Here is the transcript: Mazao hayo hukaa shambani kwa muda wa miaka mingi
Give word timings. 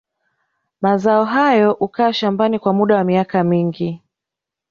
Mazao 0.81 1.25
hayo 1.25 1.73
hukaa 1.73 2.13
shambani 2.13 2.59
kwa 2.59 2.73
muda 2.73 2.95
wa 2.95 3.03
miaka 3.03 3.43
mingi 3.43 4.01